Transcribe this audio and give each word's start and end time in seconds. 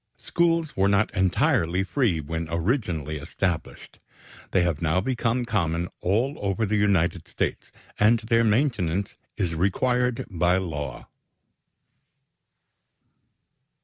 Schools 0.17 0.75
were 0.75 0.87
not 0.89 1.13
entirely 1.13 1.83
free 1.83 2.19
when 2.19 2.47
originally 2.49 3.17
established. 3.19 3.99
They 4.49 4.63
have 4.63 4.81
now 4.81 4.99
become 4.99 5.45
common 5.45 5.89
all 5.99 6.37
over 6.39 6.65
the 6.65 6.75
United 6.75 7.27
States, 7.27 7.71
and 7.99 8.17
their 8.21 8.43
maintenance 8.43 9.15
is 9.37 9.53
required 9.53 10.25
by 10.27 10.57
law. 10.57 11.05